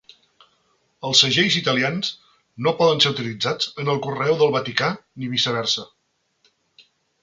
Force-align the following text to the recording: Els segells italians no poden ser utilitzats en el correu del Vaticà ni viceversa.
Els 1.09 1.21
segells 1.25 1.57
italians 1.59 2.09
no 2.69 2.75
poden 2.81 3.05
ser 3.07 3.13
utilitzats 3.17 3.71
en 3.85 3.95
el 3.97 4.03
correu 4.09 4.37
del 4.43 4.59
Vaticà 4.61 4.93
ni 5.01 5.35
viceversa. 5.39 5.91